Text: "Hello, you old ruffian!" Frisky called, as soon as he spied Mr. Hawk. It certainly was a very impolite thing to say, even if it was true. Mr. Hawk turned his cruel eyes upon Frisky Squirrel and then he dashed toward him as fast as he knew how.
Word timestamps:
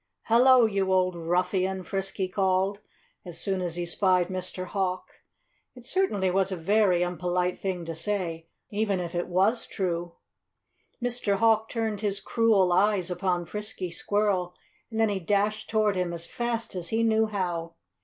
"Hello, 0.23 0.65
you 0.65 0.91
old 0.91 1.15
ruffian!" 1.15 1.83
Frisky 1.83 2.27
called, 2.27 2.79
as 3.23 3.39
soon 3.39 3.61
as 3.61 3.75
he 3.75 3.85
spied 3.85 4.29
Mr. 4.29 4.65
Hawk. 4.65 5.21
It 5.75 5.85
certainly 5.85 6.31
was 6.31 6.51
a 6.51 6.55
very 6.57 7.03
impolite 7.03 7.59
thing 7.59 7.85
to 7.85 7.93
say, 7.93 8.47
even 8.71 8.99
if 8.99 9.13
it 9.13 9.27
was 9.27 9.67
true. 9.67 10.13
Mr. 11.03 11.35
Hawk 11.35 11.69
turned 11.69 12.01
his 12.01 12.19
cruel 12.19 12.73
eyes 12.73 13.11
upon 13.11 13.45
Frisky 13.45 13.91
Squirrel 13.91 14.55
and 14.89 14.99
then 14.99 15.09
he 15.09 15.19
dashed 15.19 15.69
toward 15.69 15.95
him 15.95 16.13
as 16.13 16.25
fast 16.25 16.73
as 16.73 16.89
he 16.89 17.03
knew 17.03 17.27
how. 17.27 17.75